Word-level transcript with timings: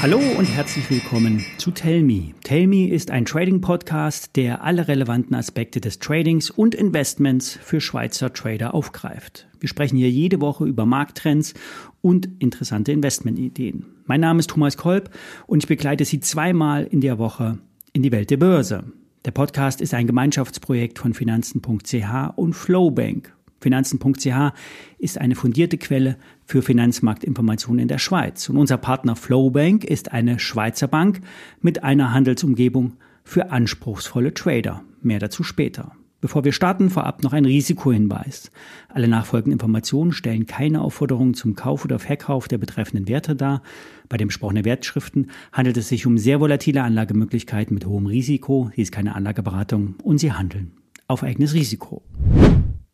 Hallo 0.00 0.20
und 0.38 0.46
herzlich 0.46 0.88
willkommen 0.90 1.44
zu 1.56 1.72
Tell 1.72 2.04
Me. 2.04 2.32
Tell 2.44 2.68
Me 2.68 2.88
ist 2.88 3.10
ein 3.10 3.24
Trading-Podcast, 3.24 4.36
der 4.36 4.62
alle 4.62 4.86
relevanten 4.86 5.34
Aspekte 5.34 5.80
des 5.80 5.98
Tradings 5.98 6.50
und 6.50 6.76
Investments 6.76 7.58
für 7.60 7.80
Schweizer 7.80 8.32
Trader 8.32 8.74
aufgreift. 8.74 9.48
Wir 9.58 9.68
sprechen 9.68 9.96
hier 9.96 10.08
jede 10.08 10.40
Woche 10.40 10.66
über 10.66 10.86
Markttrends 10.86 11.54
und 12.00 12.28
interessante 12.38 12.92
Investmentideen. 12.92 13.86
Mein 14.06 14.20
Name 14.20 14.38
ist 14.38 14.50
Thomas 14.50 14.76
Kolb 14.76 15.10
und 15.48 15.64
ich 15.64 15.68
begleite 15.68 16.04
Sie 16.04 16.20
zweimal 16.20 16.84
in 16.84 17.00
der 17.00 17.18
Woche 17.18 17.58
in 17.92 18.04
die 18.04 18.12
Welt 18.12 18.30
der 18.30 18.36
Börse. 18.36 18.84
Der 19.24 19.32
Podcast 19.32 19.80
ist 19.80 19.94
ein 19.94 20.06
Gemeinschaftsprojekt 20.06 21.00
von 21.00 21.12
Finanzen.ch 21.12 22.32
und 22.36 22.52
Flowbank. 22.54 23.34
Finanzen.ch 23.60 24.52
ist 24.98 25.18
eine 25.18 25.34
fundierte 25.34 25.78
Quelle 25.78 26.16
für 26.44 26.62
Finanzmarktinformationen 26.62 27.80
in 27.80 27.88
der 27.88 27.98
Schweiz. 27.98 28.48
Und 28.48 28.56
unser 28.56 28.76
Partner 28.76 29.16
Flowbank 29.16 29.84
ist 29.84 30.12
eine 30.12 30.38
Schweizer 30.38 30.88
Bank 30.88 31.20
mit 31.60 31.82
einer 31.82 32.12
Handelsumgebung 32.12 32.94
für 33.24 33.50
anspruchsvolle 33.50 34.34
Trader. 34.34 34.82
Mehr 35.02 35.18
dazu 35.18 35.42
später. 35.42 35.92
Bevor 36.20 36.44
wir 36.44 36.52
starten, 36.52 36.90
vorab 36.90 37.22
noch 37.22 37.32
ein 37.32 37.44
Risikohinweis. 37.44 38.50
Alle 38.88 39.06
nachfolgenden 39.06 39.52
Informationen 39.52 40.10
stellen 40.10 40.46
keine 40.46 40.80
Aufforderung 40.80 41.34
zum 41.34 41.54
Kauf 41.54 41.84
oder 41.84 42.00
Verkauf 42.00 42.48
der 42.48 42.58
betreffenden 42.58 43.06
Werte 43.06 43.36
dar. 43.36 43.62
Bei 44.08 44.16
den 44.16 44.26
besprochenen 44.26 44.64
Wertschriften 44.64 45.30
handelt 45.52 45.76
es 45.76 45.88
sich 45.88 46.06
um 46.06 46.18
sehr 46.18 46.40
volatile 46.40 46.82
Anlagemöglichkeiten 46.82 47.72
mit 47.72 47.86
hohem 47.86 48.06
Risiko. 48.06 48.70
Sie 48.74 48.82
ist 48.82 48.90
keine 48.90 49.14
Anlageberatung 49.14 49.94
und 50.02 50.18
sie 50.18 50.32
handeln 50.32 50.72
auf 51.06 51.22
eigenes 51.22 51.54
Risiko. 51.54 52.02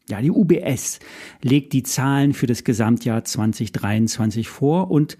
Ja, 0.08 0.20
die 0.20 0.30
UBS 0.30 0.98
legt 1.40 1.72
die 1.72 1.82
Zahlen 1.82 2.34
für 2.34 2.46
das 2.46 2.64
Gesamtjahr 2.64 3.24
2023 3.24 4.48
vor 4.48 4.91
und 4.91 5.16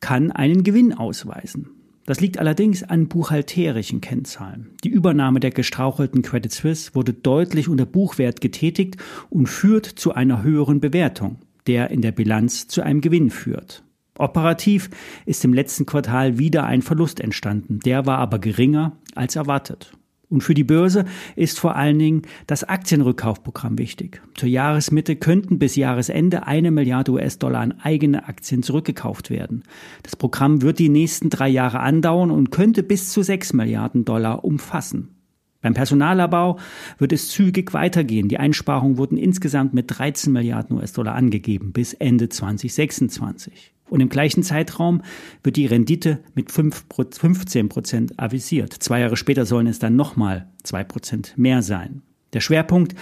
kann 0.00 0.30
einen 0.30 0.62
Gewinn 0.62 0.92
ausweisen. 0.92 1.70
Das 2.04 2.20
liegt 2.20 2.38
allerdings 2.38 2.84
an 2.84 3.08
buchhalterischen 3.08 4.00
Kennzahlen. 4.00 4.76
Die 4.84 4.90
Übernahme 4.90 5.40
der 5.40 5.50
gestrauchelten 5.50 6.22
Credit 6.22 6.52
Suisse 6.52 6.94
wurde 6.94 7.12
deutlich 7.12 7.68
unter 7.68 7.86
Buchwert 7.86 8.40
getätigt 8.40 8.96
und 9.28 9.48
führt 9.48 9.86
zu 9.86 10.12
einer 10.12 10.42
höheren 10.42 10.80
Bewertung, 10.80 11.38
der 11.66 11.90
in 11.90 12.02
der 12.02 12.12
Bilanz 12.12 12.68
zu 12.68 12.82
einem 12.82 13.00
Gewinn 13.00 13.30
führt. 13.30 13.82
Operativ 14.18 14.88
ist 15.26 15.44
im 15.44 15.52
letzten 15.52 15.84
Quartal 15.84 16.38
wieder 16.38 16.64
ein 16.64 16.82
Verlust 16.82 17.20
entstanden, 17.20 17.80
der 17.80 18.06
war 18.06 18.18
aber 18.18 18.38
geringer 18.38 18.96
als 19.14 19.34
erwartet. 19.34 19.92
Und 20.28 20.42
für 20.42 20.54
die 20.54 20.64
Börse 20.64 21.04
ist 21.36 21.60
vor 21.60 21.76
allen 21.76 21.98
Dingen 21.98 22.22
das 22.48 22.64
Aktienrückkaufprogramm 22.64 23.78
wichtig. 23.78 24.20
Zur 24.34 24.48
Jahresmitte 24.48 25.14
könnten 25.14 25.60
bis 25.60 25.76
Jahresende 25.76 26.46
eine 26.46 26.72
Milliarde 26.72 27.12
US-Dollar 27.12 27.60
an 27.60 27.80
eigene 27.80 28.26
Aktien 28.26 28.64
zurückgekauft 28.64 29.30
werden. 29.30 29.62
Das 30.02 30.16
Programm 30.16 30.62
wird 30.62 30.80
die 30.80 30.88
nächsten 30.88 31.30
drei 31.30 31.48
Jahre 31.48 31.78
andauern 31.80 32.32
und 32.32 32.50
könnte 32.50 32.82
bis 32.82 33.10
zu 33.10 33.22
sechs 33.22 33.52
Milliarden 33.52 34.04
Dollar 34.04 34.44
umfassen. 34.44 35.16
Beim 35.62 35.74
Personalabbau 35.74 36.58
wird 36.98 37.12
es 37.12 37.28
zügig 37.28 37.72
weitergehen. 37.72 38.28
Die 38.28 38.38
Einsparungen 38.38 38.98
wurden 38.98 39.16
insgesamt 39.16 39.74
mit 39.74 39.86
13 39.88 40.32
Milliarden 40.32 40.76
US-Dollar 40.76 41.14
angegeben 41.14 41.72
bis 41.72 41.92
Ende 41.92 42.28
2026. 42.28 43.75
Und 43.88 44.00
im 44.00 44.08
gleichen 44.08 44.42
Zeitraum 44.42 45.02
wird 45.42 45.56
die 45.56 45.66
Rendite 45.66 46.18
mit 46.34 46.50
5, 46.50 46.86
15 47.12 47.68
Prozent 47.68 48.18
avisiert. 48.18 48.72
Zwei 48.72 49.00
Jahre 49.00 49.16
später 49.16 49.46
sollen 49.46 49.66
es 49.66 49.78
dann 49.78 49.96
nochmal 49.96 50.48
zwei 50.62 50.82
Prozent 50.84 51.34
mehr 51.36 51.62
sein. 51.62 52.02
Der 52.32 52.40
Schwerpunkt 52.40 52.94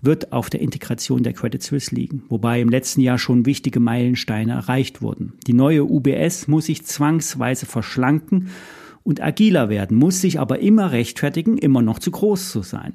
wird 0.00 0.32
auf 0.32 0.48
der 0.48 0.60
Integration 0.60 1.22
der 1.22 1.32
Credit 1.32 1.62
Suisse 1.62 1.94
liegen, 1.94 2.22
wobei 2.28 2.60
im 2.60 2.68
letzten 2.68 3.00
Jahr 3.00 3.18
schon 3.18 3.46
wichtige 3.46 3.80
Meilensteine 3.80 4.52
erreicht 4.52 5.02
wurden. 5.02 5.34
Die 5.46 5.52
neue 5.52 5.84
UBS 5.84 6.46
muss 6.46 6.66
sich 6.66 6.86
zwangsweise 6.86 7.66
verschlanken 7.66 8.50
und 9.02 9.20
agiler 9.20 9.68
werden, 9.68 9.96
muss 9.96 10.20
sich 10.20 10.38
aber 10.38 10.60
immer 10.60 10.92
rechtfertigen, 10.92 11.58
immer 11.58 11.82
noch 11.82 11.98
zu 11.98 12.10
groß 12.10 12.50
zu 12.50 12.62
sein. 12.62 12.94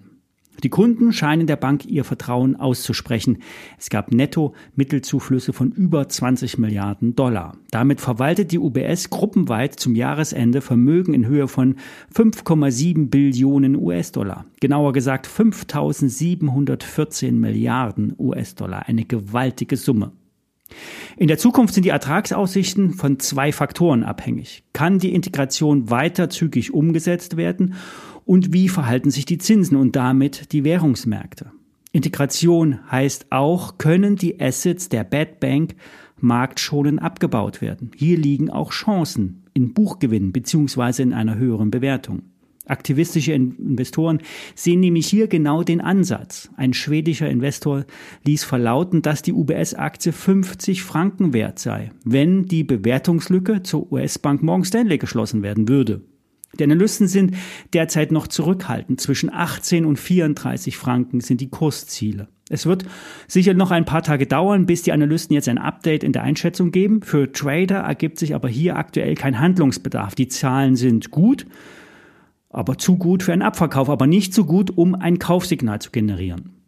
Die 0.61 0.69
Kunden 0.69 1.11
scheinen 1.11 1.47
der 1.47 1.55
Bank 1.55 1.85
ihr 1.85 2.03
Vertrauen 2.03 2.55
auszusprechen. 2.55 3.39
Es 3.77 3.89
gab 3.89 4.11
netto 4.11 4.53
Mittelzuflüsse 4.75 5.51
von 5.51 5.71
über 5.71 6.07
20 6.07 6.57
Milliarden 6.57 7.15
Dollar. 7.15 7.57
Damit 7.71 8.01
verwaltet 8.01 8.51
die 8.51 8.59
UBS 8.59 9.09
gruppenweit 9.09 9.79
zum 9.79 9.95
Jahresende 9.95 10.61
Vermögen 10.61 11.13
in 11.13 11.25
Höhe 11.25 11.47
von 11.47 11.75
5,7 12.13 13.09
Billionen 13.09 13.75
US-Dollar. 13.75 14.45
Genauer 14.59 14.93
gesagt 14.93 15.27
5.714 15.27 17.31
Milliarden 17.31 18.13
US-Dollar. 18.17 18.87
Eine 18.87 19.05
gewaltige 19.05 19.75
Summe. 19.75 20.11
In 21.17 21.27
der 21.27 21.37
Zukunft 21.37 21.73
sind 21.73 21.83
die 21.83 21.89
Ertragsaussichten 21.89 22.93
von 22.93 23.19
zwei 23.19 23.51
Faktoren 23.51 24.03
abhängig. 24.03 24.63
Kann 24.73 24.97
die 24.97 25.13
Integration 25.13 25.89
weiter 25.89 26.29
zügig 26.29 26.73
umgesetzt 26.73 27.37
werden 27.37 27.75
und 28.25 28.53
wie 28.53 28.69
verhalten 28.69 29.11
sich 29.11 29.25
die 29.25 29.37
Zinsen 29.37 29.77
und 29.77 29.95
damit 29.95 30.51
die 30.51 30.63
Währungsmärkte. 30.63 31.51
Integration 31.91 32.79
heißt 32.91 33.27
auch, 33.31 33.77
können 33.77 34.15
die 34.15 34.41
Assets 34.41 34.89
der 34.89 35.03
Bad 35.03 35.39
Bank 35.39 35.75
marktschonend 36.19 37.01
abgebaut 37.01 37.61
werden. 37.61 37.91
Hier 37.95 38.17
liegen 38.17 38.49
auch 38.49 38.71
Chancen 38.71 39.43
in 39.53 39.73
Buchgewinnen 39.73 40.31
beziehungsweise 40.31 41.03
in 41.03 41.13
einer 41.13 41.35
höheren 41.37 41.69
Bewertung. 41.69 42.23
Aktivistische 42.65 43.33
Investoren 43.33 44.19
sehen 44.55 44.79
nämlich 44.79 45.07
hier 45.07 45.27
genau 45.27 45.63
den 45.63 45.81
Ansatz. 45.81 46.49
Ein 46.55 46.73
schwedischer 46.73 47.29
Investor 47.29 47.85
ließ 48.23 48.45
verlauten, 48.45 49.01
dass 49.01 49.21
die 49.21 49.33
UBS-Aktie 49.33 50.13
50 50.13 50.81
Franken 50.81 51.33
wert 51.33 51.59
sei, 51.59 51.91
wenn 52.05 52.45
die 52.45 52.63
Bewertungslücke 52.63 53.63
zur 53.63 53.91
US-Bank 53.91 54.41
Morgan 54.43 54.63
Stanley 54.63 54.97
geschlossen 54.97 55.43
werden 55.43 55.67
würde. 55.67 56.01
Die 56.59 56.63
Analysten 56.63 57.07
sind 57.07 57.35
derzeit 57.73 58.11
noch 58.11 58.27
zurückhaltend. 58.27 59.01
Zwischen 59.01 59.33
18 59.33 59.85
und 59.85 59.97
34 59.97 60.77
Franken 60.77 61.19
sind 61.19 61.41
die 61.41 61.49
Kursziele. 61.49 62.27
Es 62.49 62.65
wird 62.67 62.85
sicher 63.27 63.55
noch 63.55 63.71
ein 63.71 63.85
paar 63.85 64.03
Tage 64.03 64.27
dauern, 64.27 64.67
bis 64.67 64.83
die 64.83 64.91
Analysten 64.91 65.33
jetzt 65.33 65.49
ein 65.49 65.57
Update 65.57 66.03
in 66.03 66.13
der 66.13 66.23
Einschätzung 66.23 66.71
geben. 66.71 67.01
Für 67.01 67.31
Trader 67.31 67.79
ergibt 67.79 68.19
sich 68.19 68.35
aber 68.35 68.49
hier 68.49 68.75
aktuell 68.75 69.15
kein 69.15 69.39
Handlungsbedarf. 69.39 70.13
Die 70.13 70.27
Zahlen 70.27 70.75
sind 70.75 71.09
gut, 71.09 71.47
aber 72.49 72.77
zu 72.77 72.97
gut 72.97 73.23
für 73.23 73.33
einen 73.33 73.41
Abverkauf, 73.41 73.89
aber 73.89 74.05
nicht 74.05 74.33
so 74.33 74.45
gut, 74.45 74.69
um 74.77 74.93
ein 74.93 75.17
Kaufsignal 75.17 75.79
zu 75.79 75.89
generieren. 75.89 76.62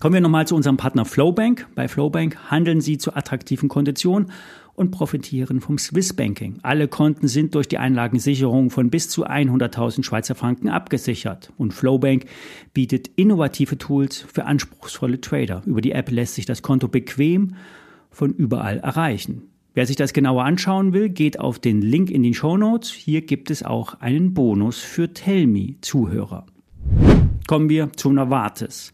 Kommen 0.00 0.14
wir 0.14 0.22
nochmal 0.22 0.46
zu 0.46 0.56
unserem 0.56 0.78
Partner 0.78 1.04
Flowbank. 1.04 1.66
Bei 1.74 1.86
Flowbank 1.86 2.50
handeln 2.50 2.80
Sie 2.80 2.96
zu 2.96 3.14
attraktiven 3.14 3.68
Konditionen 3.68 4.32
und 4.74 4.92
profitieren 4.92 5.60
vom 5.60 5.76
Swiss 5.76 6.14
Banking. 6.14 6.58
Alle 6.62 6.88
Konten 6.88 7.28
sind 7.28 7.54
durch 7.54 7.68
die 7.68 7.76
Einlagensicherung 7.76 8.70
von 8.70 8.88
bis 8.88 9.10
zu 9.10 9.26
100.000 9.26 10.02
Schweizer 10.02 10.34
Franken 10.34 10.70
abgesichert. 10.70 11.52
Und 11.58 11.74
Flowbank 11.74 12.24
bietet 12.72 13.10
innovative 13.16 13.76
Tools 13.76 14.24
für 14.26 14.46
anspruchsvolle 14.46 15.20
Trader. 15.20 15.60
Über 15.66 15.82
die 15.82 15.92
App 15.92 16.10
lässt 16.10 16.36
sich 16.36 16.46
das 16.46 16.62
Konto 16.62 16.88
bequem 16.88 17.56
von 18.10 18.32
überall 18.32 18.78
erreichen. 18.78 19.42
Wer 19.74 19.84
sich 19.84 19.96
das 19.96 20.14
genauer 20.14 20.44
anschauen 20.44 20.94
will, 20.94 21.10
geht 21.10 21.38
auf 21.38 21.58
den 21.58 21.82
Link 21.82 22.10
in 22.10 22.22
den 22.22 22.32
Show 22.32 22.56
Notes. 22.56 22.90
Hier 22.90 23.20
gibt 23.20 23.50
es 23.50 23.62
auch 23.62 24.00
einen 24.00 24.32
Bonus 24.32 24.78
für 24.78 25.12
Tellme-Zuhörer. 25.12 26.46
Kommen 27.46 27.68
wir 27.68 27.92
zu 27.92 28.10
Novartis. 28.10 28.92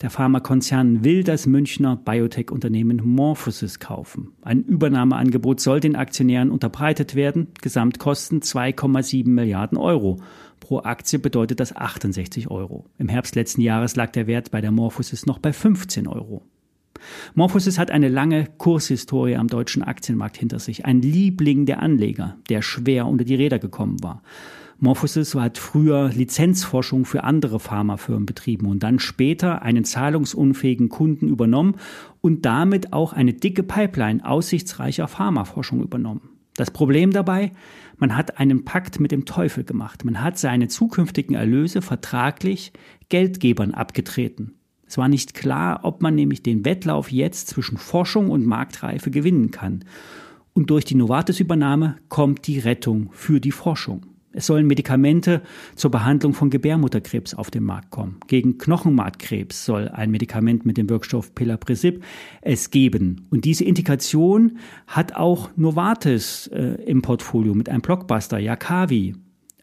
Der 0.00 0.10
Pharmakonzern 0.10 1.02
will 1.02 1.24
das 1.24 1.46
Münchner 1.46 1.96
Biotech-Unternehmen 1.96 3.00
Morphosis 3.02 3.80
kaufen. 3.80 4.28
Ein 4.42 4.62
Übernahmeangebot 4.62 5.58
soll 5.58 5.80
den 5.80 5.96
Aktionären 5.96 6.52
unterbreitet 6.52 7.16
werden. 7.16 7.48
Gesamtkosten 7.60 8.40
2,7 8.40 9.28
Milliarden 9.28 9.76
Euro. 9.76 10.20
Pro 10.60 10.78
Aktie 10.78 11.18
bedeutet 11.18 11.58
das 11.58 11.74
68 11.74 12.48
Euro. 12.48 12.84
Im 12.98 13.08
Herbst 13.08 13.34
letzten 13.34 13.60
Jahres 13.60 13.96
lag 13.96 14.12
der 14.12 14.28
Wert 14.28 14.52
bei 14.52 14.60
der 14.60 14.70
Morphosis 14.70 15.26
noch 15.26 15.40
bei 15.40 15.52
15 15.52 16.06
Euro. 16.06 16.42
Morphosis 17.34 17.76
hat 17.76 17.90
eine 17.90 18.08
lange 18.08 18.46
Kurshistorie 18.56 19.36
am 19.36 19.48
deutschen 19.48 19.82
Aktienmarkt 19.82 20.36
hinter 20.36 20.60
sich. 20.60 20.84
Ein 20.84 21.02
Liebling 21.02 21.66
der 21.66 21.82
Anleger, 21.82 22.36
der 22.48 22.62
schwer 22.62 23.06
unter 23.06 23.24
die 23.24 23.34
Räder 23.34 23.58
gekommen 23.58 24.00
war. 24.02 24.22
Morphosis 24.80 25.34
hat 25.34 25.58
früher 25.58 26.10
Lizenzforschung 26.10 27.04
für 27.04 27.24
andere 27.24 27.58
Pharmafirmen 27.58 28.26
betrieben 28.26 28.66
und 28.66 28.84
dann 28.84 29.00
später 29.00 29.62
einen 29.62 29.84
zahlungsunfähigen 29.84 30.88
Kunden 30.88 31.26
übernommen 31.26 31.74
und 32.20 32.46
damit 32.46 32.92
auch 32.92 33.12
eine 33.12 33.34
dicke 33.34 33.64
Pipeline 33.64 34.24
aussichtsreicher 34.24 35.08
Pharmaforschung 35.08 35.82
übernommen. 35.82 36.30
Das 36.54 36.70
Problem 36.70 37.10
dabei, 37.10 37.50
man 37.96 38.16
hat 38.16 38.38
einen 38.38 38.64
Pakt 38.64 39.00
mit 39.00 39.10
dem 39.10 39.24
Teufel 39.24 39.64
gemacht. 39.64 40.04
Man 40.04 40.22
hat 40.22 40.38
seine 40.38 40.68
zukünftigen 40.68 41.34
Erlöse 41.34 41.82
vertraglich 41.82 42.72
Geldgebern 43.08 43.74
abgetreten. 43.74 44.54
Es 44.86 44.96
war 44.96 45.08
nicht 45.08 45.34
klar, 45.34 45.80
ob 45.82 46.02
man 46.02 46.14
nämlich 46.14 46.44
den 46.44 46.64
Wettlauf 46.64 47.10
jetzt 47.10 47.48
zwischen 47.48 47.78
Forschung 47.78 48.30
und 48.30 48.46
Marktreife 48.46 49.10
gewinnen 49.10 49.50
kann. 49.50 49.84
Und 50.52 50.70
durch 50.70 50.84
die 50.84 50.94
Novartis-Übernahme 50.94 51.96
kommt 52.08 52.46
die 52.46 52.60
Rettung 52.60 53.10
für 53.12 53.40
die 53.40 53.52
Forschung. 53.52 54.06
Es 54.38 54.46
sollen 54.46 54.68
Medikamente 54.68 55.42
zur 55.74 55.90
Behandlung 55.90 56.32
von 56.32 56.48
Gebärmutterkrebs 56.48 57.34
auf 57.34 57.50
den 57.50 57.64
Markt 57.64 57.90
kommen. 57.90 58.20
Gegen 58.28 58.56
Knochenmarkkrebs 58.56 59.64
soll 59.64 59.88
ein 59.88 60.12
Medikament 60.12 60.64
mit 60.64 60.76
dem 60.76 60.88
Wirkstoff 60.88 61.34
Pelabresib 61.34 62.04
es 62.40 62.70
geben. 62.70 63.26
Und 63.30 63.44
diese 63.44 63.64
Indikation 63.64 64.58
hat 64.86 65.16
auch 65.16 65.50
Novartis 65.56 66.46
äh, 66.52 66.80
im 66.86 67.02
Portfolio 67.02 67.52
mit 67.52 67.68
einem 67.68 67.80
Blockbuster, 67.80 68.38
Yakavi. 68.38 69.16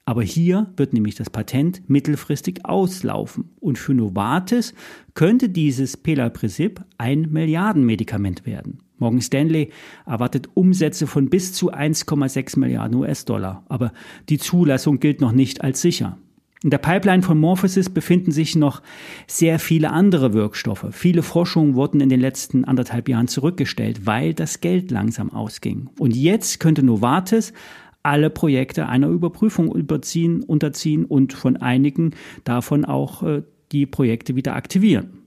Aber 0.04 0.24
hier 0.24 0.68
wird 0.76 0.92
nämlich 0.92 1.16
das 1.16 1.30
Patent 1.30 1.90
mittelfristig 1.90 2.66
auslaufen. 2.66 3.52
Und 3.62 3.78
für 3.78 3.94
Novartis 3.94 4.74
könnte 5.14 5.48
dieses 5.48 5.96
Pelabresib 5.96 6.82
ein 6.98 7.32
Milliardenmedikament 7.32 8.46
werden. 8.46 8.80
Morgan 8.98 9.22
Stanley 9.22 9.72
erwartet 10.06 10.50
Umsätze 10.54 11.08
von 11.08 11.30
bis 11.30 11.54
zu 11.54 11.74
1,6 11.74 12.60
Milliarden 12.60 12.98
US-Dollar. 12.98 13.64
Aber 13.68 13.92
die 14.30 14.38
Zulassung 14.38 15.00
gilt 15.00 15.22
noch 15.22 15.32
nicht 15.32 15.64
als 15.64 15.82
sicher. 15.82 16.18
In 16.64 16.72
der 16.72 16.78
Pipeline 16.80 17.22
von 17.22 17.38
Morphosis 17.38 17.90
befinden 17.90 18.32
sich 18.32 18.56
noch 18.56 18.82
sehr 19.28 19.60
viele 19.60 19.92
andere 19.92 20.34
Wirkstoffe. 20.34 20.88
Viele 20.92 21.22
Forschungen 21.22 21.76
wurden 21.76 22.02
in 22.02 22.10
den 22.10 22.20
letzten 22.20 22.66
anderthalb 22.66 23.08
Jahren 23.08 23.28
zurückgestellt, 23.28 24.08
weil 24.08 24.34
das 24.34 24.62
Geld 24.62 24.90
langsam 24.90 25.32
ausging. 25.32 25.90
Und 26.00 26.16
jetzt 26.16 26.60
könnte 26.60 26.82
Novartis 26.82 27.54
alle 28.02 28.30
Projekte 28.30 28.88
einer 28.88 29.10
Überprüfung 29.10 29.76
überziehen, 29.76 30.42
unterziehen 30.42 31.06
und 31.06 31.34
von 31.34 31.58
einigen 31.58 32.16
davon 32.46 32.86
auch 32.86 33.22
äh, 33.22 33.44
die 33.72 33.86
Projekte 33.86 34.36
wieder 34.36 34.56
aktivieren. 34.56 35.20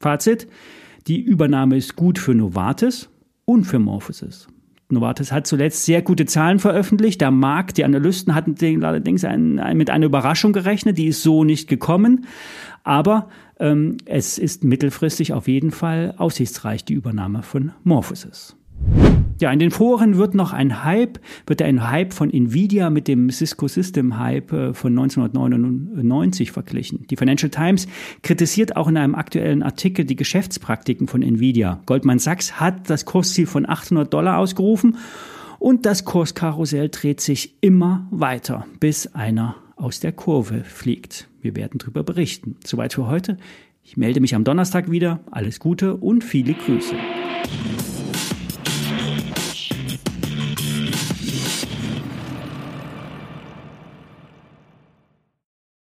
Fazit, 0.00 0.46
die 1.06 1.20
Übernahme 1.20 1.76
ist 1.76 1.96
gut 1.96 2.18
für 2.18 2.34
Novartis 2.34 3.08
und 3.46 3.64
für 3.64 3.78
Morphosis. 3.78 4.48
Novartis 4.88 5.32
hat 5.32 5.46
zuletzt 5.46 5.84
sehr 5.84 6.02
gute 6.02 6.26
Zahlen 6.26 6.58
veröffentlicht. 6.58 7.20
Der 7.20 7.32
Markt, 7.32 7.76
die 7.76 7.84
Analysten 7.84 8.34
hatten 8.34 8.84
allerdings 8.84 9.24
ein, 9.24 9.58
ein, 9.58 9.76
mit 9.76 9.90
einer 9.90 10.06
Überraschung 10.06 10.52
gerechnet, 10.52 10.98
die 10.98 11.08
ist 11.08 11.22
so 11.22 11.42
nicht 11.42 11.68
gekommen. 11.68 12.26
Aber 12.84 13.28
ähm, 13.58 13.96
es 14.04 14.38
ist 14.38 14.62
mittelfristig 14.62 15.32
auf 15.32 15.48
jeden 15.48 15.72
Fall 15.72 16.14
aussichtsreich, 16.18 16.84
die 16.84 16.94
Übernahme 16.94 17.42
von 17.42 17.72
Morphosis. 17.82 18.56
Ja, 19.38 19.52
in 19.52 19.58
den 19.58 19.70
Foren 19.70 20.16
wird 20.16 20.34
noch 20.34 20.54
ein 20.54 20.82
Hype, 20.82 21.18
wird 21.46 21.60
ein 21.60 21.90
Hype 21.90 22.14
von 22.14 22.30
Nvidia 22.30 22.88
mit 22.88 23.06
dem 23.06 23.28
Cisco 23.30 23.68
System 23.68 24.18
Hype 24.18 24.50
äh, 24.52 24.72
von 24.72 24.92
1999 24.92 26.52
verglichen. 26.52 27.06
Die 27.10 27.16
Financial 27.16 27.50
Times 27.50 27.86
kritisiert 28.22 28.76
auch 28.76 28.88
in 28.88 28.96
einem 28.96 29.14
aktuellen 29.14 29.62
Artikel 29.62 30.06
die 30.06 30.16
Geschäftspraktiken 30.16 31.06
von 31.06 31.20
Nvidia. 31.22 31.80
Goldman 31.84 32.18
Sachs 32.18 32.58
hat 32.58 32.88
das 32.88 33.04
Kursziel 33.04 33.46
von 33.46 33.68
800 33.68 34.12
Dollar 34.12 34.38
ausgerufen 34.38 34.96
und 35.58 35.84
das 35.84 36.06
Kurskarussell 36.06 36.88
dreht 36.88 37.20
sich 37.20 37.58
immer 37.60 38.06
weiter, 38.10 38.66
bis 38.80 39.14
einer 39.14 39.56
aus 39.76 40.00
der 40.00 40.12
Kurve 40.12 40.64
fliegt. 40.64 41.28
Wir 41.42 41.54
werden 41.56 41.76
darüber 41.78 42.02
berichten. 42.02 42.56
Soweit 42.64 42.94
für 42.94 43.06
heute. 43.06 43.36
Ich 43.82 43.98
melde 43.98 44.20
mich 44.20 44.34
am 44.34 44.44
Donnerstag 44.44 44.90
wieder. 44.90 45.20
Alles 45.30 45.60
Gute 45.60 45.94
und 45.94 46.24
viele 46.24 46.54
Grüße. 46.54 46.96